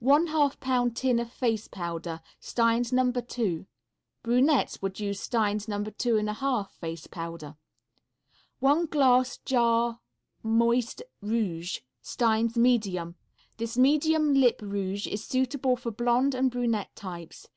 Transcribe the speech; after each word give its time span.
One 0.00 0.28
half 0.28 0.58
Pound 0.60 0.96
Tin 0.96 1.18
of 1.18 1.30
Face 1.30 1.68
Powder. 1.68 2.22
Stein's 2.40 2.90
No. 2.90 3.12
2. 3.12 3.66
(Brunettes 4.22 4.80
would 4.80 4.98
use 4.98 5.20
Stein's 5.20 5.68
No. 5.68 5.84
2 5.84 6.14
1/2 6.14 6.70
face 6.70 7.06
powder.) 7.06 7.54
One 8.60 8.86
Glass 8.86 9.36
Jar 9.44 10.00
Moist 10.42 11.02
Rouge. 11.20 11.80
Stein's 12.00 12.56
medium. 12.56 13.16
This 13.58 13.76
medium 13.76 14.32
lip 14.32 14.58
rouge 14.62 15.06
is 15.06 15.26
suitable 15.26 15.76
for 15.76 15.90
blonde 15.90 16.34
and 16.34 16.50
brunette 16.50 16.96
types. 16.96 17.50